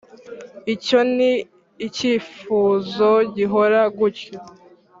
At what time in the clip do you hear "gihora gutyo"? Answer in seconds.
3.35-4.33